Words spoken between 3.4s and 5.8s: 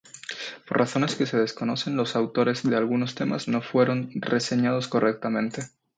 no fueron reseñados correctamente.